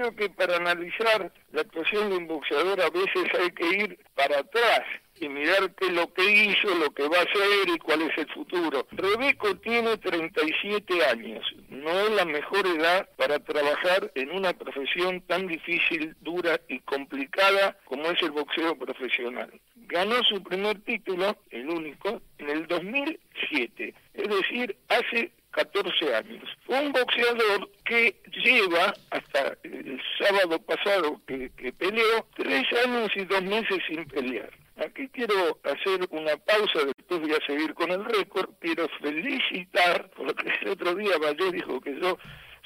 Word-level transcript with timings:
creo 0.00 0.16
que 0.16 0.30
para 0.30 0.56
analizar 0.56 1.30
la 1.52 1.60
actuación 1.60 2.08
de 2.08 2.16
un 2.16 2.26
boxeador 2.26 2.80
a 2.80 2.88
veces 2.88 3.26
hay 3.38 3.50
que 3.50 3.68
ir 3.68 3.98
para 4.14 4.38
atrás 4.38 4.80
y 5.20 5.28
mirar 5.28 5.74
qué 5.74 5.86
es 5.86 5.92
lo 5.92 6.10
que 6.14 6.24
hizo, 6.24 6.74
lo 6.76 6.90
que 6.94 7.06
va 7.06 7.18
a 7.18 7.22
hacer 7.22 7.68
y 7.68 7.78
cuál 7.78 8.02
es 8.02 8.16
el 8.16 8.26
futuro. 8.32 8.86
Rebeco 8.92 9.54
tiene 9.56 9.98
37 9.98 11.04
años, 11.04 11.44
no 11.68 11.90
es 11.90 12.10
la 12.12 12.24
mejor 12.24 12.66
edad 12.66 13.10
para 13.16 13.38
trabajar 13.40 14.10
en 14.14 14.30
una 14.30 14.54
profesión 14.54 15.20
tan 15.22 15.46
difícil, 15.46 16.16
dura 16.20 16.58
y 16.68 16.78
complicada 16.80 17.76
como 17.84 18.04
es 18.10 18.22
el 18.22 18.30
boxeo 18.30 18.76
profesional. 18.78 19.52
Ganó 19.74 20.22
su 20.22 20.42
primer 20.42 20.80
título, 20.80 21.36
el 21.50 21.68
único, 21.68 22.22
en 22.38 22.48
el 22.48 22.66
2007, 22.66 23.94
es 24.14 24.28
decir, 24.28 24.76
hace 24.88 25.32
14 25.50 26.14
años. 26.14 26.44
Un 26.68 26.92
boxeador 26.92 27.70
que 27.84 28.16
lleva, 28.44 28.94
hasta 29.10 29.56
el 29.64 30.00
sábado 30.18 30.60
pasado 30.62 31.20
que, 31.26 31.50
peleó, 31.78 32.26
tres 32.36 32.66
años 32.84 33.10
y 33.16 33.24
dos 33.24 33.42
meses 33.42 33.78
sin 33.88 34.04
pelear. 34.06 34.50
Aquí 34.76 35.08
quiero 35.08 35.58
hacer 35.64 36.06
una 36.10 36.36
pausa, 36.38 36.84
después 36.86 37.20
voy 37.20 37.32
a 37.32 37.46
seguir 37.46 37.74
con 37.74 37.90
el 37.90 38.04
récord. 38.04 38.50
Quiero 38.60 38.88
felicitar, 39.00 40.10
porque 40.16 40.48
el 40.62 40.68
otro 40.68 40.94
día 40.94 41.18
Valle 41.18 41.52
dijo 41.52 41.80
que 41.80 42.00
yo 42.00 42.18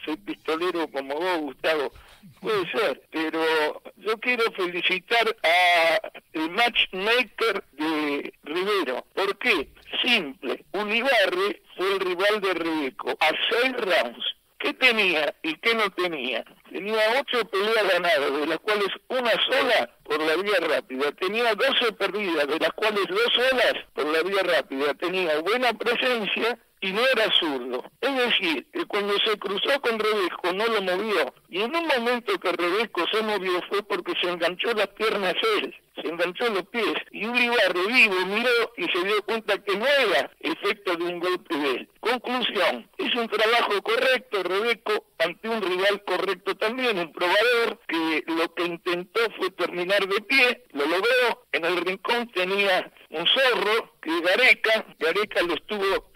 soy 0.04 0.16
pistolero 0.18 0.86
como 0.88 1.14
vos, 1.14 1.38
Gustavo. 1.40 1.92
Puede 2.40 2.70
ser, 2.70 3.02
pero 3.10 3.82
yo 3.96 4.18
quiero 4.18 4.44
felicitar 4.52 5.36
a 5.42 6.10
el 6.32 6.50
matchmaker 6.50 7.64
de 7.72 8.32
Rivero. 8.44 9.04
¿Por 9.14 9.38
qué? 9.38 9.68
Simple. 10.02 10.64
Unibarre 10.72 11.62
el 11.92 12.00
rival 12.00 12.40
de 12.40 12.54
Rebeco 12.54 13.10
a 13.20 13.30
seis 13.50 13.72
rounds. 13.72 14.24
¿Qué 14.58 14.72
tenía 14.72 15.34
y 15.42 15.54
qué 15.56 15.74
no 15.74 15.90
tenía? 15.90 16.42
Tenía 16.70 16.98
ocho 17.20 17.44
peleas 17.48 17.86
ganadas, 17.92 18.32
de 18.32 18.46
las 18.46 18.58
cuales 18.60 18.88
una 19.08 19.30
sola 19.30 19.90
por 20.04 20.20
la 20.20 20.36
vía 20.36 20.58
rápida. 20.60 21.12
Tenía 21.12 21.54
doce 21.54 21.92
perdidas, 21.92 22.46
de 22.46 22.58
las 22.58 22.72
cuales 22.72 23.06
dos 23.08 23.32
solas 23.34 23.74
por 23.92 24.06
la 24.06 24.22
vía 24.22 24.42
rápida. 24.42 24.94
Tenía 24.94 25.38
buena 25.40 25.72
presencia 25.74 26.58
y 26.84 26.92
no 26.92 27.00
era 27.00 27.32
zurdo. 27.32 27.82
Es 27.98 28.14
decir, 28.14 28.66
que 28.70 28.84
cuando 28.84 29.14
se 29.20 29.38
cruzó 29.38 29.80
con 29.80 29.98
Rebeco 29.98 30.52
no 30.52 30.66
lo 30.66 30.82
movió. 30.82 31.34
Y 31.48 31.62
en 31.62 31.74
un 31.74 31.86
momento 31.86 32.38
que 32.38 32.52
Rebeco 32.52 33.06
se 33.10 33.22
movió 33.22 33.62
fue 33.70 33.82
porque 33.84 34.12
se 34.20 34.28
enganchó 34.28 34.74
las 34.74 34.88
piernas 34.88 35.34
él, 35.56 35.74
se 35.94 36.06
enganchó 36.06 36.46
los 36.50 36.64
pies. 36.64 36.94
Y 37.10 37.26
Uribarre 37.26 37.86
vivo 37.86 38.26
miró 38.26 38.74
y 38.76 38.84
se 38.84 39.02
dio 39.02 39.22
cuenta 39.22 39.56
que 39.64 39.78
no 39.78 39.86
era 39.86 40.30
efecto 40.40 40.94
de 40.94 41.04
un 41.04 41.20
golpe 41.20 41.56
de 41.56 41.70
él. 41.70 41.88
Conclusión, 42.00 42.86
es 42.98 43.14
un 43.14 43.28
trabajo 43.28 43.80
correcto 43.80 44.42
Rebeco 44.42 45.06
ante 45.18 45.48
un 45.48 45.62
rival 45.62 46.02
correcto 46.04 46.54
también, 46.56 46.98
un 46.98 47.12
probador 47.12 47.80
que 47.88 48.24
lo 48.26 48.52
que 48.54 48.64
intentó 48.64 49.20
fue 49.38 49.50
terminar 49.52 50.06
de 50.06 50.20
pie, 50.20 50.64
lo 50.72 50.84
logró, 50.84 51.46
en 51.52 51.64
el 51.64 51.78
rincón 51.78 52.30
tenía 52.32 52.92
un 53.08 53.26
zorro, 53.26 53.94
que 54.02 54.20
Gareca, 54.20 54.84
Gareca 54.98 55.42
lo 55.42 55.54
estuvo 55.54 56.12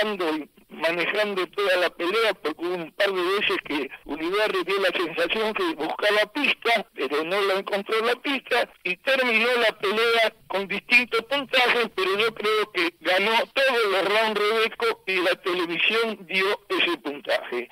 gritando 0.00 0.36
y 0.36 0.50
manejando 0.68 1.46
toda 1.48 1.76
la 1.76 1.90
pelea 1.90 2.34
porque 2.34 2.64
hubo 2.64 2.74
un 2.74 2.92
par 2.92 3.12
de 3.12 3.22
veces 3.22 3.56
que 3.64 3.90
Ulibarri 4.04 4.64
dio 4.64 4.80
la 4.80 4.98
sensación 4.98 5.52
que 5.54 5.74
buscaba 5.74 6.32
pista, 6.32 6.86
pero 6.94 7.24
no 7.24 7.40
la 7.42 7.54
encontró 7.54 8.00
la 8.04 8.14
pista 8.16 8.68
y 8.84 8.96
terminó 8.98 9.48
la 9.56 9.76
pelea 9.78 10.34
con 10.46 10.68
distintos 10.68 11.22
puntajes, 11.22 11.90
pero 11.94 12.18
yo 12.18 12.34
creo 12.34 12.72
que 12.72 12.94
ganó 13.00 13.32
todos 13.52 13.84
los 13.92 14.04
rounds 14.04 14.40
Rebeco 14.40 15.02
y 15.06 15.16
la 15.16 15.34
televisión 15.36 16.18
dio 16.26 16.60
ese 16.68 16.96
puntaje 16.98 17.68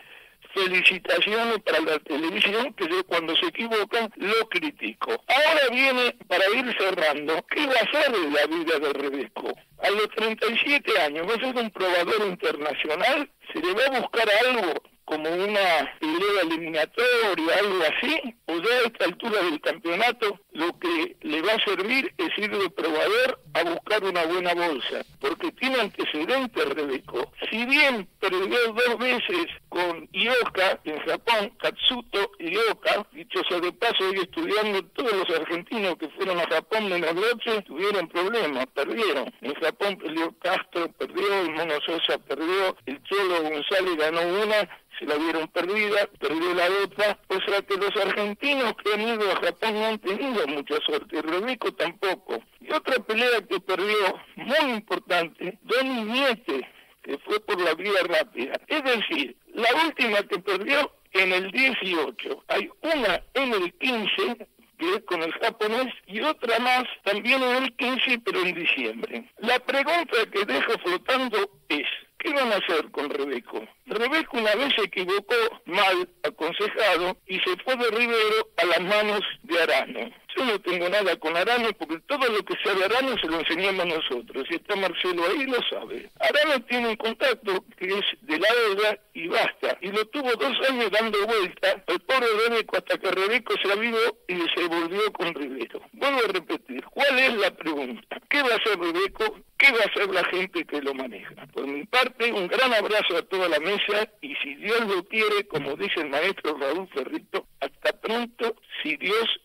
felicitaciones 0.59 1.59
para 1.64 1.81
la 1.81 1.98
televisión, 2.01 2.73
que 2.75 2.89
yo 2.89 3.05
cuando 3.05 3.37
se 3.37 3.47
equivocan 3.47 4.11
lo 4.17 4.48
critico. 4.48 5.11
Ahora 5.11 5.69
viene, 5.70 6.17
para 6.27 6.45
ir 6.51 6.77
cerrando, 6.78 7.45
¿qué 7.48 7.67
va 7.67 7.75
a 7.75 8.06
en 8.06 8.33
la 8.33 8.47
vida 8.47 8.79
de 8.79 8.92
Rebeco? 8.92 9.55
A 9.83 9.91
los 9.91 10.09
37 10.11 11.01
años, 11.01 11.29
va 11.29 11.35
a 11.35 11.41
ser 11.41 11.57
un 11.57 11.70
probador 11.70 12.27
internacional, 12.27 13.30
se 13.52 13.61
le 13.61 13.73
va 13.74 13.97
a 13.97 14.01
buscar 14.01 14.29
algo 14.47 14.74
como 15.08 15.30
una 15.30 15.91
pelea 16.01 16.42
eliminatoria, 16.42 17.58
algo 17.58 17.83
así, 17.83 18.35
o 18.45 18.57
ya 18.58 18.74
a 18.74 18.86
esta 18.86 19.05
altura 19.07 19.42
del 19.42 19.61
campeonato 19.61 20.39
lo 20.52 20.79
que 20.79 21.17
le 21.23 21.41
va 21.41 21.55
a 21.55 21.64
servir 21.64 22.13
es 22.18 22.29
ir 22.36 22.51
de 22.51 22.68
probador 22.68 23.41
a 23.55 23.63
buscar 23.64 24.05
una 24.05 24.27
buena 24.27 24.52
bolsa, 24.52 25.02
porque 25.18 25.51
tiene 25.52 25.80
antecedentes 25.80 26.68
Rebeco. 26.68 27.33
Si 27.51 27.64
bien 27.64 28.07
perdió 28.20 28.73
dos 28.74 28.98
veces 28.98 29.47
con 29.78 30.08
Ioka 30.12 30.80
en 30.84 30.98
Japón, 31.00 31.52
Katsuto 31.62 32.33
Ioka, 32.40 33.06
dicho 33.12 33.40
sea 33.48 33.61
de 33.61 33.72
paso, 33.72 34.08
hoy 34.08 34.16
estudiando 34.16 34.83
todos 34.86 35.12
los 35.12 35.39
argentinos 35.39 35.96
que 35.98 36.08
fueron 36.08 36.40
a 36.40 36.48
Japón 36.48 36.89
menos 36.89 37.14
noche 37.14 37.62
tuvieron 37.62 38.08
problemas, 38.08 38.67
perdieron. 38.74 39.33
En 39.40 39.55
Japón 39.55 39.96
perdió 39.98 40.34
Castro, 40.40 40.90
perdió, 40.98 41.42
el 41.42 41.50
Mono 41.52 41.74
Sosa 41.86 42.18
perdió, 42.18 42.77
el 42.86 43.00
Cholo 43.05 43.42
González 43.42 43.96
ganó 43.96 44.20
una, 44.42 44.68
se 44.98 45.06
la 45.06 45.14
vieron 45.14 45.46
perdida, 45.46 46.08
perdió 46.18 46.55
la 46.55 46.67
otra, 46.83 47.18
o 47.28 47.40
sea 47.48 47.62
que 47.62 47.77
los 47.77 48.05
argentinos 48.05 48.74
que 48.83 48.94
han 48.94 49.00
ido 49.00 49.30
a 49.30 49.36
Japón 49.36 49.74
no 49.74 49.86
han 49.86 49.98
tenido 50.00 50.44
mucha 50.48 50.77
suerte, 50.86 51.22
Rebeco 51.22 51.72
tampoco. 51.74 52.42
Y 52.61 52.72
otra 52.72 52.96
pelea 53.05 53.42
que 53.48 53.61
perdió, 53.61 54.20
muy 54.34 54.72
importante, 54.72 55.56
Donny 55.62 56.02
Niete, 56.02 56.68
que 57.08 57.17
fue 57.18 57.40
por 57.40 57.58
la 57.61 57.74
vía 57.74 58.02
rápida. 58.06 58.61
Es 58.67 58.84
decir, 58.84 59.36
la 59.58 59.85
última 59.85 60.23
que 60.23 60.39
perdió 60.39 60.92
en 61.13 61.33
el 61.33 61.51
18, 61.51 62.45
hay 62.48 62.70
una 62.83 63.23
en 63.35 63.52
el 63.52 63.73
15 63.74 64.46
que 64.79 64.95
es 64.95 65.02
con 65.07 65.20
el 65.23 65.33
japonés, 65.33 65.92
y 66.07 66.20
otra 66.20 66.57
más 66.61 66.85
también 67.02 67.42
en 67.42 67.64
el 67.64 67.73
15, 67.74 68.20
pero 68.24 68.41
en 68.42 68.55
diciembre. 68.55 69.29
La 69.39 69.58
pregunta 69.58 70.18
que 70.33 70.45
dejo 70.45 70.73
flotando 70.85 71.51
es, 71.68 71.86
¿qué 72.18 72.33
van 72.33 72.52
a 72.52 72.57
hacer 72.57 72.89
con 72.92 73.11
Rebeco? 73.11 73.67
Rebeco 73.86 74.39
una 74.39 74.55
vez 74.55 74.73
se 74.77 74.85
equivocó 74.85 75.35
mal 75.67 76.08
aconsejado 76.23 77.17
y 77.27 77.41
se 77.41 77.57
fue 77.64 77.74
de 77.74 77.91
Rivero 77.91 78.51
a 78.57 78.67
las 78.67 78.80
manos 78.83 79.23
de 79.42 79.61
Arano. 79.61 80.11
Yo 80.38 80.44
no 80.44 80.60
tengo 80.60 80.88
nada 80.88 81.16
con 81.16 81.36
Arano 81.36 81.68
porque 81.76 81.98
todo 82.06 82.28
lo 82.28 82.44
que 82.44 82.54
sea 82.62 82.72
de 82.74 82.84
Arano 82.84 83.16
se 83.18 83.26
lo 83.26 83.40
enseñamos 83.40 83.86
nosotros. 83.86 84.46
Y 84.48 84.54
está 84.54 84.76
Marcelo 84.76 85.24
ahí, 85.24 85.46
lo 85.46 85.58
sabe. 85.68 86.08
Arano 86.20 86.64
tiene 86.66 86.88
un 86.90 86.96
contacto 86.96 87.64
que 87.76 87.86
es 87.86 88.04
de 88.22 88.38
la 88.38 88.48
obra 88.70 88.98
y 89.14 89.26
basta. 89.26 89.76
Y 89.80 89.88
lo 89.88 90.06
tuvo 90.06 90.30
dos 90.36 90.68
años 90.68 90.90
dando 90.92 91.26
vuelta 91.26 91.82
el 91.88 92.00
pobre 92.00 92.26
Rebeco 92.46 92.76
hasta 92.76 92.98
que 92.98 93.10
Rebeco 93.10 93.54
se 93.60 93.72
avivó 93.72 93.98
y 94.28 94.36
se 94.54 94.68
volvió 94.68 95.12
con 95.12 95.34
Rivero. 95.34 95.80
Vuelvo 95.92 96.18
a 96.18 96.32
repetir, 96.32 96.84
¿cuál 96.84 97.18
es 97.18 97.34
la 97.34 97.50
pregunta? 97.50 98.20
¿Qué 98.28 98.40
va 98.42 98.52
a 98.52 98.56
hacer 98.56 98.78
Rebeco? 98.78 99.40
¿Qué 99.56 99.72
va 99.72 99.78
a 99.80 99.86
hacer 99.86 100.08
la 100.14 100.24
gente 100.26 100.64
que 100.64 100.80
lo 100.80 100.94
maneja? 100.94 101.34
Por 101.52 101.66
mi 101.66 101.84
parte, 101.84 102.32
un 102.32 102.46
gran 102.46 102.72
abrazo 102.74 103.16
a 103.16 103.22
toda 103.22 103.48
la 103.48 103.58
mesa 103.58 104.08
y 104.20 104.36
si 104.36 104.55
Dios 104.55 104.86
lo 104.86 105.05
quiere, 105.08 105.48
como 105.48 105.74
dice 105.74 106.00
el 106.00 106.10
maestro 106.10 106.56
Raúl 106.56 106.88
Ferrito, 106.94 107.48
hasta 107.58 107.92
pronto, 108.00 108.55
si 108.82 108.96
Dios 108.96 109.40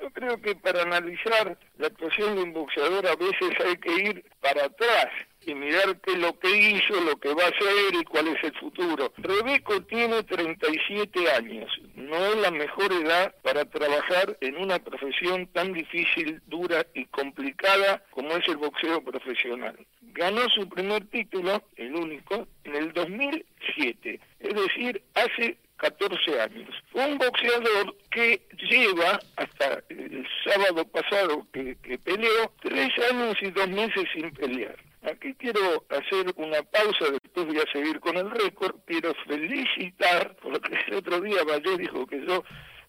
Yo 0.00 0.10
creo 0.10 0.40
que 0.40 0.54
para 0.56 0.82
analizar 0.82 1.58
la 1.78 1.86
actuación 1.86 2.36
de 2.36 2.42
un 2.42 2.52
boxeador 2.52 3.06
a 3.06 3.16
veces 3.16 3.50
hay 3.64 3.76
que 3.76 3.94
ir 3.94 4.24
para 4.40 4.64
atrás 4.64 5.08
y 5.46 5.54
mirar 5.54 6.00
qué 6.00 6.16
lo 6.16 6.38
que 6.38 6.50
hizo, 6.50 7.00
lo 7.00 7.16
que 7.16 7.32
va 7.32 7.44
a 7.44 7.48
hacer 7.48 7.94
y 7.94 8.04
cuál 8.04 8.28
es 8.28 8.42
el 8.42 8.52
futuro. 8.58 9.12
Rebeco 9.16 9.80
tiene 9.82 10.22
37 10.24 11.30
años, 11.30 11.70
no 11.94 12.16
es 12.16 12.36
la 12.38 12.50
mejor 12.50 12.92
edad 12.92 13.34
para 13.42 13.64
trabajar 13.64 14.36
en 14.40 14.56
una 14.56 14.78
profesión 14.80 15.46
tan 15.48 15.72
difícil, 15.72 16.42
dura 16.46 16.84
y 16.94 17.04
complicada 17.06 18.02
como 18.10 18.30
es 18.36 18.46
el 18.48 18.56
boxeo 18.56 19.02
profesional. 19.02 19.78
Ganó 20.00 20.48
su 20.48 20.68
primer 20.68 21.06
título, 21.06 21.62
el 21.76 21.94
único, 21.94 22.48
en 22.64 22.74
el 22.74 22.92
2007, 22.92 24.20
es 24.40 24.54
decir, 24.54 25.02
hace 25.14 25.58
14 25.76 26.40
años. 26.40 26.70
Un 26.94 27.18
boxeador 27.18 27.94
que 28.10 28.40
lleva, 28.70 29.18
hasta 29.36 29.82
el 29.88 30.26
sábado 30.44 30.86
pasado 30.88 31.46
que, 31.52 31.76
que 31.82 31.98
peleó, 31.98 32.52
tres 32.62 32.90
años 33.10 33.36
y 33.40 33.50
dos 33.50 33.68
meses 33.68 34.04
sin 34.14 34.30
pelear. 34.32 34.76
Aquí 35.02 35.34
quiero 35.34 35.84
hacer 35.90 36.32
una 36.36 36.62
pausa, 36.64 37.10
después 37.12 37.46
voy 37.46 37.58
a 37.58 37.72
seguir 37.72 38.00
con 38.00 38.16
el 38.16 38.28
récord. 38.28 38.74
Quiero 38.86 39.14
felicitar, 39.26 40.34
porque 40.42 40.74
el 40.88 40.94
otro 40.94 41.20
día 41.20 41.44
Valle 41.44 41.76
dijo 41.78 42.06
que 42.06 42.26
yo 42.26 42.42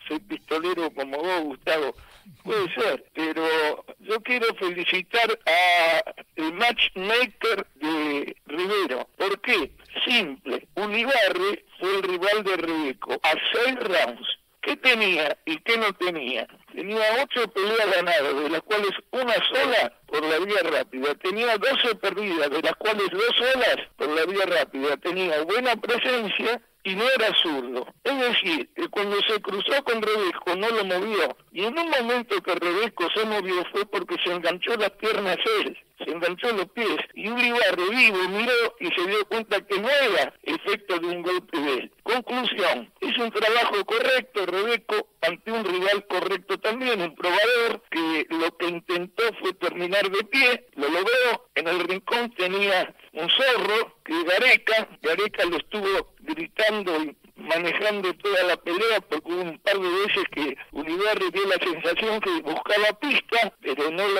soy 0.07 0.19
pistolero 0.19 0.89
como 0.91 1.17
vos, 1.17 1.41
Gustavo. 1.43 1.95
Puede 2.43 2.73
ser, 2.73 3.05
pero 3.13 3.85
yo 3.99 4.19
quiero 4.21 4.47
felicitar 4.55 5.39
a 5.45 6.13
el 6.35 6.53
matchmaker 6.53 7.67
de 7.75 8.35
Rivero. 8.47 9.07
¿Por 9.17 9.39
qué? 9.41 9.71
Simple. 10.05 10.67
Unibarre 10.75 11.65
fue 11.79 11.95
el 11.95 12.03
rival 12.03 12.43
de 12.43 12.57
Rebeco 12.57 13.19
a 13.23 13.31
seis 13.53 13.75
rounds. 13.79 14.27
¿Qué 14.61 14.75
tenía 14.75 15.37
y 15.45 15.57
qué 15.59 15.77
no 15.77 15.93
tenía? 15.93 16.45
Tenía 16.73 17.01
ocho 17.23 17.47
peleas 17.51 17.95
ganadas, 17.95 18.35
de 18.35 18.49
las 18.49 18.61
cuales 18.63 18.91
una 19.11 19.33
sola 19.33 19.93
por 20.07 20.23
la 20.23 20.39
vía 20.39 20.61
rápida. 20.63 21.15
Tenía 21.15 21.57
doce 21.57 21.95
perdidas, 21.95 22.49
de 22.49 22.61
las 22.61 22.75
cuales 22.75 23.09
dos 23.09 23.35
solas 23.37 23.77
por 23.95 24.09
la 24.09 24.25
vía 24.25 24.45
rápida. 24.45 24.97
Tenía 24.97 25.41
buena 25.43 25.75
presencia 25.77 26.61
y 26.83 26.95
no 26.95 27.03
era 27.09 27.33
zurdo. 27.41 27.87
Es 28.03 28.19
decir, 28.19 28.69
cuando 28.97 29.21
se 29.29 29.39
cruzó 29.41 29.83
con 29.83 30.01
Rebeco 30.01 30.55
no 30.55 30.69
lo 30.69 30.83
movió. 30.85 31.37
Y 31.51 31.65
en 31.65 31.77
un 31.77 31.87
momento 31.87 32.41
que 32.41 32.55
Rebeco 32.55 33.07
se 33.15 33.25
movió 33.25 33.63
fue 33.71 33.85
porque 33.85 34.15
se 34.25 34.33
enganchó 34.33 34.75
las 34.75 34.89
piernas 34.89 35.37
él, 35.59 35.77
se 35.99 36.09
enganchó 36.11 36.51
los 36.53 36.65
pies. 36.71 36.97
Y 37.13 37.29
Uribarre 37.29 37.89
vivo 37.91 38.17
miró 38.29 38.75
y 38.79 38.87
se 38.87 39.07
dio 39.07 39.23
cuenta 39.27 39.61
que 39.61 39.79
no 39.79 39.87
era 39.87 40.33
efecto 40.41 40.97
de 40.97 41.07
un 41.09 41.21
golpe 41.21 41.59
de 41.59 41.73
él. 41.73 41.91
Conclusión, 42.01 42.91
es 43.01 43.15
un 43.19 43.29
trabajo 43.29 43.85
correcto 43.85 44.47
Rebeco 44.47 45.09
ante 45.21 45.51
un 45.51 45.63
rival 45.63 46.07
correcto 46.07 46.57
también, 46.57 46.99
un 46.99 47.13
probador 47.15 47.83
que 47.91 48.25
lo 48.31 48.57
que 48.57 48.67
intentó 48.67 49.23
fue 49.39 49.53
terminar 49.53 50.09
de 50.09 50.23
pie, 50.23 50.67
lo 50.75 50.87
logró, 50.89 51.49
en 51.53 51.67
el 51.67 51.79
rincón 51.81 52.31
tenía 52.31 52.95
un 53.13 53.29
zorro, 53.29 53.97
que 54.03 54.23
Gareca, 54.23 54.87
Gareca 55.01 55.45
lo 55.45 55.57
estuvo 55.57 56.13
gritando 56.19 57.03
y 57.03 57.15
manejando 57.37 58.13
toda 58.15 58.43
la 58.43 58.57
pelea 58.57 59.01
porque 59.01 59.31
hubo 59.31 59.41
un 59.41 59.59
par 59.59 59.79
de 59.79 59.89
veces 59.89 60.23
que 60.31 60.57
Ulibarri 60.71 61.29
dio 61.31 61.45
la 61.45 61.57
sensación 61.63 62.19
que 62.19 62.41
buscaba 62.41 62.99
pista, 62.99 63.53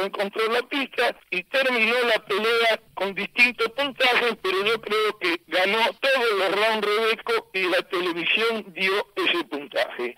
encontró 0.06 0.48
la 0.52 0.62
pista 0.64 1.16
y 1.30 1.44
terminó 1.44 1.96
la 2.04 2.24
pelea 2.26 2.80
con 2.94 3.14
distintos 3.14 3.70
puntajes, 3.70 4.38
pero 4.42 4.66
yo 4.66 4.82
creo 4.82 5.18
que 5.20 5.42
ganó 5.48 5.80
todos 6.00 6.32
los 6.40 6.52
rounds 6.52 6.88
Rebeco 6.88 7.50
y 7.54 7.64
la 7.64 7.82
televisión 7.84 8.66
dio 8.74 9.08
ese 9.16 9.44
puntaje 9.46 10.16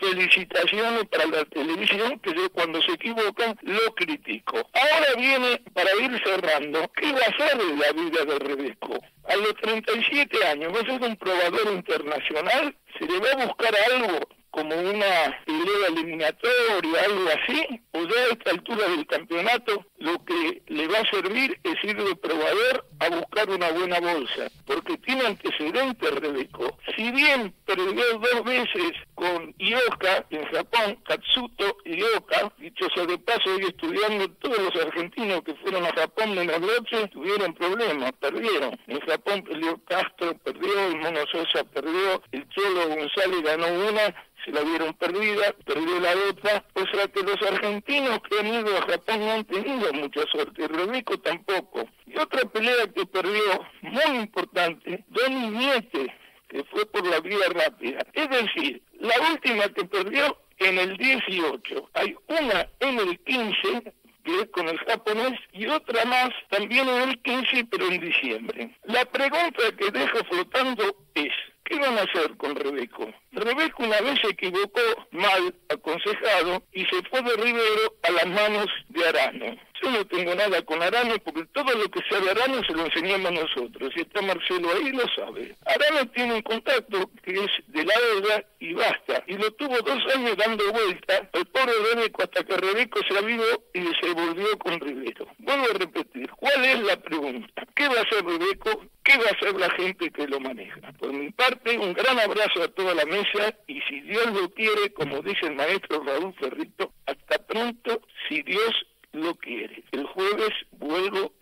felicitaciones 0.00 1.04
para 1.10 1.26
la 1.26 1.44
televisión, 1.46 2.18
que 2.20 2.34
yo 2.34 2.50
cuando 2.50 2.80
se 2.82 2.92
equivocan 2.92 3.56
lo 3.62 3.94
critico. 3.94 4.56
Ahora 4.72 5.14
viene, 5.16 5.60
para 5.72 5.90
ir 5.96 6.22
cerrando, 6.24 6.90
¿qué 6.94 7.12
va 7.12 7.20
a 7.20 7.52
en 7.52 7.78
la 7.78 7.92
vida 7.92 8.24
de 8.24 8.38
Rebeco? 8.38 8.98
A 9.28 9.36
los 9.36 9.54
37 9.56 10.46
años, 10.46 10.74
va 10.74 10.80
a 10.80 10.84
ser 10.84 11.02
un 11.02 11.16
probador 11.16 11.72
internacional, 11.72 12.76
se 12.98 13.06
le 13.06 13.18
va 13.18 13.42
a 13.42 13.46
buscar 13.46 13.74
algo 13.92 14.28
como 14.54 14.72
una 14.76 15.36
pelea 15.44 15.88
eliminatoria, 15.88 17.04
algo 17.04 17.28
así, 17.28 17.80
o 17.90 18.02
ya 18.04 18.20
a 18.20 18.32
esta 18.32 18.50
altura 18.52 18.88
del 18.88 19.04
campeonato 19.04 19.84
lo 19.98 20.24
que 20.24 20.62
le 20.68 20.86
va 20.86 20.98
a 21.00 21.10
servir 21.10 21.58
es 21.64 21.74
ir 21.82 21.96
de 21.96 22.14
probador 22.14 22.86
a 23.00 23.08
buscar 23.08 23.50
una 23.50 23.72
buena 23.72 23.98
bolsa, 23.98 24.48
porque 24.64 24.96
tiene 24.98 25.26
antecedentes 25.26 26.14
Rebeco. 26.14 26.78
Si 26.94 27.10
bien 27.10 27.52
perdió 27.66 28.18
dos 28.18 28.44
veces 28.44 28.92
con 29.14 29.54
Ioka 29.58 30.26
en 30.30 30.44
Japón, 30.46 30.98
Katsuto 31.06 31.76
Ioka, 31.84 32.52
dicho 32.58 32.86
sea 32.94 33.06
de 33.06 33.18
paso, 33.18 33.50
hoy 33.54 33.62
estudiando 33.62 34.28
todos 34.40 34.58
los 34.58 34.84
argentinos 34.84 35.42
que 35.42 35.54
fueron 35.56 35.84
a 35.84 35.92
Japón 35.92 36.34
menos 36.34 36.60
noche 36.60 37.08
tuvieron 37.08 37.54
problemas, 37.54 38.12
perdieron. 38.20 38.78
En 38.86 39.00
Japón 39.00 39.42
perdió 39.42 39.80
Castro, 39.84 40.36
perdió, 40.38 40.86
el 40.88 40.96
Mono 40.96 41.20
Sosa 41.30 41.64
perdió, 41.64 42.22
el 42.32 42.48
Cholo 42.48 42.88
González 42.88 43.42
ganó 43.42 43.66
una, 43.88 44.14
se 44.44 44.50
la 44.52 44.62
vieron 44.62 44.94
perdida, 44.94 45.54
perdió 45.64 46.00
la 46.00 46.12
otra, 46.30 46.64
o 46.74 46.86
sea 46.86 47.06
que 47.08 47.22
los 47.22 47.40
argentinos 47.42 48.20
que 48.28 48.40
han 48.40 48.46
ido 48.46 48.76
a 48.76 48.82
Japón 48.82 49.20
no 49.20 49.32
han 49.32 49.44
tenido 49.44 49.92
mucha 49.92 50.22
suerte, 50.32 50.68
Rebeco 50.68 51.18
tampoco. 51.18 51.88
Y 52.06 52.18
otra 52.18 52.42
pelea 52.48 52.86
que 52.94 53.06
perdió, 53.06 53.66
muy 53.82 54.16
importante, 54.18 55.04
Donny 55.08 55.50
Niete, 55.50 56.14
que 56.48 56.62
fue 56.64 56.86
por 56.86 57.06
la 57.06 57.20
vía 57.20 57.48
rápida. 57.52 58.06
Es 58.12 58.30
decir, 58.30 58.82
la 59.04 59.30
última 59.30 59.68
que 59.68 59.84
perdió 59.84 60.38
en 60.58 60.78
el 60.78 60.96
18, 60.96 61.90
hay 61.94 62.16
una 62.28 62.68
en 62.80 62.98
el 62.98 63.18
15 63.20 63.92
que 64.24 64.40
es 64.40 64.48
con 64.52 64.66
el 64.66 64.78
japonés, 64.78 65.38
y 65.52 65.66
otra 65.66 66.02
más 66.06 66.30
también 66.48 66.88
en 66.88 67.10
el 67.10 67.18
15, 67.20 67.66
pero 67.70 67.86
en 67.88 68.00
diciembre. 68.00 68.74
La 68.84 69.04
pregunta 69.04 69.64
que 69.76 69.90
dejo 69.90 70.24
flotando 70.30 70.96
es, 71.14 71.30
¿Qué 71.64 71.78
van 71.78 71.96
a 71.96 72.02
hacer 72.02 72.36
con 72.36 72.54
Rebeco? 72.54 73.10
Rebeco 73.32 73.84
una 73.84 73.98
vez 74.02 74.20
se 74.20 74.28
equivocó 74.28 74.80
mal 75.12 75.54
aconsejado 75.70 76.62
y 76.72 76.84
se 76.84 77.02
fue 77.08 77.22
de 77.22 77.34
Rivero 77.36 77.94
a 78.02 78.10
las 78.10 78.26
manos 78.26 78.66
de 78.90 79.08
Arano. 79.08 79.56
Yo 79.84 79.90
no 79.90 80.06
tengo 80.06 80.34
nada 80.34 80.62
con 80.62 80.82
Arano 80.82 81.14
porque 81.22 81.44
todo 81.52 81.74
lo 81.74 81.90
que 81.90 82.00
sea 82.08 82.18
de 82.20 82.30
Arano 82.30 82.62
se 82.64 82.72
lo 82.72 82.86
enseñamos 82.86 83.32
nosotros. 83.32 83.92
Y 83.94 84.00
está 84.00 84.22
Marcelo 84.22 84.70
ahí, 84.72 84.92
lo 84.92 85.04
sabe. 85.14 85.54
Arano 85.66 86.10
tiene 86.10 86.34
un 86.34 86.42
contacto 86.42 87.10
que 87.22 87.32
es 87.32 87.50
de 87.66 87.84
la 87.84 87.92
deuda 88.12 88.44
y 88.60 88.72
basta. 88.72 89.22
Y 89.26 89.34
lo 89.34 89.50
tuvo 89.52 89.76
dos 89.82 90.14
años 90.14 90.36
dando 90.38 90.72
vuelta 90.72 91.28
el 91.34 91.46
pobre 91.46 91.72
Rebeco 91.92 92.22
hasta 92.22 92.44
que 92.44 92.56
Rebeco 92.56 93.00
se 93.06 93.18
avivó 93.18 93.44
y 93.74 93.82
se 94.00 94.12
volvió 94.14 94.58
con 94.58 94.80
Rivero. 94.80 95.26
Vuelvo 95.38 95.64
a 95.64 95.78
repetir, 95.78 96.30
¿cuál 96.30 96.64
es 96.64 96.80
la 96.80 96.96
pregunta? 96.96 97.66
¿Qué 97.74 97.86
va 97.86 97.98
a 97.98 98.02
hacer 98.02 98.24
Rebeco? 98.24 98.86
¿Qué 99.02 99.18
va 99.18 99.24
a 99.24 99.32
hacer 99.32 99.54
la 99.60 99.70
gente 99.70 100.10
que 100.10 100.26
lo 100.26 100.40
maneja? 100.40 100.80
Por 100.98 101.12
mi 101.12 101.30
parte, 101.30 101.76
un 101.76 101.92
gran 101.92 102.18
abrazo 102.18 102.62
a 102.62 102.68
toda 102.68 102.94
la 102.94 103.04
mesa 103.04 103.54
y 103.66 103.82
si 103.82 104.00
Dios 104.00 104.32
lo 104.32 104.48
quiere, 104.54 104.94
como 104.94 105.20
dice 105.20 105.46
el 105.46 105.56
maestro 105.56 106.02
Raúl 106.02 106.34
Ferrito, 106.40 106.94
hasta 107.04 107.38
pronto, 107.46 108.00
si 108.28 108.40
Dios 108.42 108.86
lo 109.14 109.34
quiere. 109.36 109.73
Jueves 110.14 110.54
vuelvo 110.70 111.33